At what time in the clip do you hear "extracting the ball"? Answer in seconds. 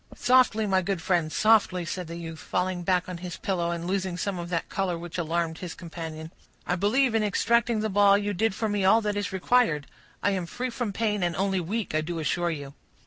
7.21-8.17